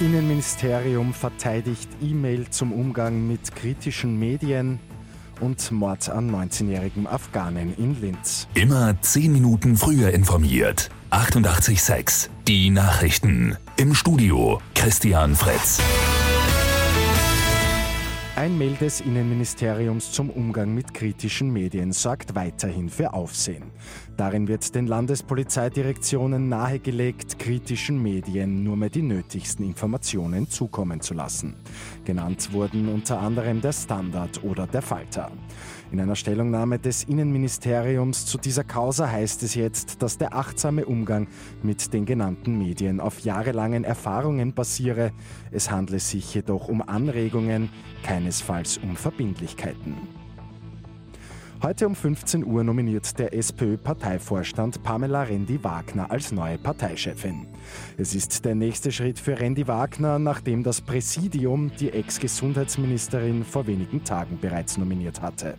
Innenministerium 0.00 1.12
verteidigt 1.12 1.88
E-Mail 2.00 2.48
zum 2.48 2.72
Umgang 2.72 3.26
mit 3.26 3.54
kritischen 3.54 4.18
Medien 4.18 4.80
und 5.40 5.70
Mord 5.72 6.08
an 6.08 6.30
19-jährigem 6.30 7.06
Afghanen 7.06 7.74
in 7.76 8.00
Linz. 8.00 8.48
Immer 8.54 8.96
10 9.00 9.30
Minuten 9.30 9.76
früher 9.76 10.10
informiert. 10.12 10.88
88.6 11.10 12.28
Die 12.48 12.70
Nachrichten. 12.70 13.56
Im 13.76 13.94
Studio 13.94 14.60
Christian 14.74 15.34
Fritz. 15.34 15.80
Ein 18.40 18.56
Mail 18.56 18.72
des 18.76 19.02
Innenministeriums 19.02 20.12
zum 20.12 20.30
Umgang 20.30 20.72
mit 20.74 20.94
kritischen 20.94 21.52
Medien 21.52 21.92
sorgt 21.92 22.34
weiterhin 22.34 22.88
für 22.88 23.12
Aufsehen. 23.12 23.64
Darin 24.16 24.48
wird 24.48 24.74
den 24.74 24.86
Landespolizeidirektionen 24.86 26.48
nahegelegt, 26.48 27.38
kritischen 27.38 28.02
Medien 28.02 28.64
nur 28.64 28.78
mehr 28.78 28.88
die 28.88 29.02
nötigsten 29.02 29.66
Informationen 29.66 30.48
zukommen 30.48 31.02
zu 31.02 31.12
lassen. 31.12 31.54
Genannt 32.06 32.50
wurden 32.54 32.88
unter 32.88 33.20
anderem 33.20 33.60
der 33.60 33.72
Standard 33.72 34.42
oder 34.42 34.66
der 34.66 34.80
Falter. 34.80 35.30
In 35.92 36.00
einer 36.00 36.14
Stellungnahme 36.14 36.78
des 36.78 37.04
Innenministeriums 37.04 38.24
zu 38.24 38.38
dieser 38.38 38.62
Causa 38.62 39.10
heißt 39.10 39.42
es 39.42 39.54
jetzt, 39.54 40.00
dass 40.02 40.18
der 40.18 40.36
achtsame 40.36 40.86
Umgang 40.86 41.26
mit 41.64 41.92
den 41.92 42.06
genannten 42.06 42.56
Medien 42.56 43.00
auf 43.00 43.18
jahrelangen 43.20 43.82
Erfahrungen 43.82 44.54
basiere. 44.54 45.10
Es 45.50 45.70
handle 45.70 45.98
sich 45.98 46.32
jedoch 46.32 46.68
um 46.68 46.80
Anregungen, 46.80 47.70
keinesfalls 48.30 48.78
um 48.78 48.96
Verbindlichkeiten. 48.96 49.96
Heute 51.62 51.86
um 51.86 51.94
15 51.94 52.44
Uhr 52.44 52.64
nominiert 52.64 53.18
der 53.18 53.34
SPÖ-Parteivorstand 53.34 54.82
Pamela 54.82 55.24
Rendi-Wagner 55.24 56.10
als 56.10 56.32
neue 56.32 56.56
Parteichefin. 56.56 57.48
Es 57.98 58.14
ist 58.14 58.44
der 58.44 58.54
nächste 58.54 58.92
Schritt 58.92 59.18
für 59.18 59.38
Rendi 59.38 59.66
Wagner, 59.66 60.18
nachdem 60.18 60.62
das 60.62 60.80
Präsidium 60.80 61.70
die 61.78 61.90
Ex-Gesundheitsministerin 61.90 63.44
vor 63.44 63.66
wenigen 63.66 64.04
Tagen 64.04 64.38
bereits 64.40 64.78
nominiert 64.78 65.20
hatte. 65.20 65.56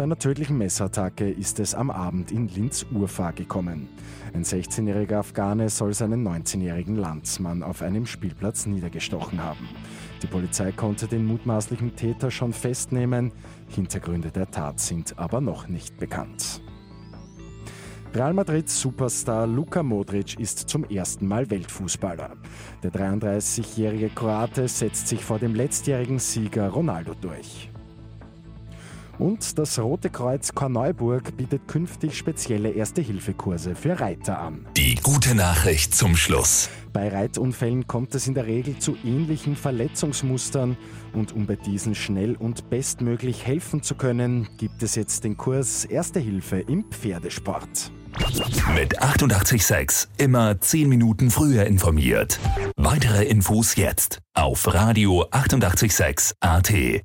Einer 0.00 0.18
tödlichen 0.18 0.56
Messattacke 0.56 1.28
ist 1.30 1.60
es 1.60 1.74
am 1.74 1.90
Abend 1.90 2.32
in 2.32 2.48
Linz-Urfahr 2.48 3.34
gekommen. 3.34 3.86
Ein 4.32 4.44
16-jähriger 4.44 5.18
Afghane 5.18 5.68
soll 5.68 5.92
seinen 5.92 6.26
19-jährigen 6.26 6.96
Landsmann 6.96 7.62
auf 7.62 7.82
einem 7.82 8.06
Spielplatz 8.06 8.64
niedergestochen 8.64 9.42
haben. 9.42 9.68
Die 10.22 10.26
Polizei 10.26 10.72
konnte 10.72 11.06
den 11.06 11.26
mutmaßlichen 11.26 11.96
Täter 11.96 12.30
schon 12.30 12.54
festnehmen. 12.54 13.30
Hintergründe 13.68 14.30
der 14.30 14.50
Tat 14.50 14.80
sind 14.80 15.18
aber 15.18 15.42
noch 15.42 15.68
nicht 15.68 15.98
bekannt. 15.98 16.62
Real 18.14 18.32
Madrids 18.32 18.80
Superstar 18.80 19.46
Luka 19.46 19.82
Modric 19.82 20.40
ist 20.40 20.60
zum 20.60 20.84
ersten 20.84 21.28
Mal 21.28 21.50
Weltfußballer. 21.50 22.36
Der 22.82 22.90
33-jährige 22.90 24.08
Kroate 24.08 24.66
setzt 24.66 25.08
sich 25.08 25.22
vor 25.22 25.38
dem 25.38 25.54
letztjährigen 25.54 26.18
Sieger 26.18 26.70
Ronaldo 26.70 27.12
durch. 27.20 27.70
Und 29.20 29.58
das 29.58 29.78
Rote 29.78 30.08
Kreuz 30.08 30.54
Korneuburg 30.54 31.36
bietet 31.36 31.68
künftig 31.68 32.16
spezielle 32.16 32.70
Erste-Hilfe-Kurse 32.70 33.74
für 33.74 34.00
Reiter 34.00 34.40
an. 34.40 34.66
Die 34.78 34.94
gute 34.94 35.34
Nachricht 35.34 35.94
zum 35.94 36.16
Schluss. 36.16 36.70
Bei 36.94 37.08
Reitunfällen 37.08 37.86
kommt 37.86 38.14
es 38.14 38.26
in 38.26 38.34
der 38.34 38.46
Regel 38.46 38.78
zu 38.78 38.96
ähnlichen 39.04 39.56
Verletzungsmustern 39.56 40.78
und 41.12 41.32
um 41.32 41.46
bei 41.46 41.56
diesen 41.56 41.94
schnell 41.94 42.34
und 42.34 42.70
bestmöglich 42.70 43.46
helfen 43.46 43.82
zu 43.82 43.94
können, 43.94 44.48
gibt 44.56 44.82
es 44.82 44.94
jetzt 44.94 45.24
den 45.24 45.36
Kurs 45.36 45.84
Erste 45.84 46.18
Hilfe 46.18 46.60
im 46.60 46.84
Pferdesport. 46.90 47.92
Mit 48.74 49.02
886 49.02 50.08
immer 50.16 50.58
10 50.58 50.88
Minuten 50.88 51.30
früher 51.30 51.64
informiert. 51.66 52.40
Weitere 52.76 53.24
Infos 53.24 53.76
jetzt 53.76 54.18
auf 54.32 54.72
Radio 54.72 55.26
886 55.30 56.32
AT. 56.40 57.02